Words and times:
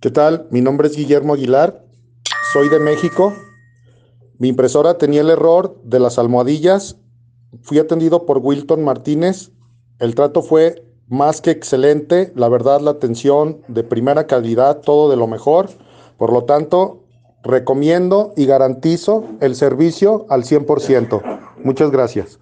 ¿Qué 0.00 0.12
tal? 0.12 0.46
Mi 0.52 0.60
nombre 0.60 0.86
es 0.86 0.96
Guillermo 0.96 1.34
Aguilar, 1.34 1.84
soy 2.52 2.68
de 2.68 2.78
México. 2.78 3.32
Mi 4.38 4.46
impresora 4.46 4.96
tenía 4.96 5.22
el 5.22 5.30
error 5.30 5.76
de 5.82 5.98
las 5.98 6.20
almohadillas. 6.20 6.98
Fui 7.62 7.80
atendido 7.80 8.24
por 8.24 8.38
Wilton 8.38 8.84
Martínez. 8.84 9.50
El 9.98 10.14
trato 10.14 10.42
fue 10.42 10.86
más 11.08 11.40
que 11.40 11.50
excelente. 11.50 12.32
La 12.36 12.48
verdad, 12.48 12.80
la 12.80 12.92
atención 12.92 13.62
de 13.66 13.82
primera 13.82 14.28
calidad, 14.28 14.82
todo 14.82 15.10
de 15.10 15.16
lo 15.16 15.26
mejor. 15.26 15.68
Por 16.16 16.32
lo 16.32 16.44
tanto, 16.44 17.02
recomiendo 17.42 18.34
y 18.36 18.46
garantizo 18.46 19.24
el 19.40 19.56
servicio 19.56 20.26
al 20.28 20.44
100%. 20.44 21.40
Muchas 21.64 21.90
gracias. 21.90 22.38